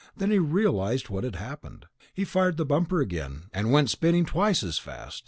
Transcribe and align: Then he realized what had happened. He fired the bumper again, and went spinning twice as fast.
Then 0.17 0.31
he 0.31 0.39
realized 0.39 1.09
what 1.09 1.23
had 1.23 1.35
happened. 1.35 1.85
He 2.11 2.25
fired 2.25 2.57
the 2.57 2.65
bumper 2.65 3.01
again, 3.01 3.51
and 3.53 3.71
went 3.71 3.91
spinning 3.91 4.25
twice 4.25 4.63
as 4.63 4.79
fast. 4.79 5.19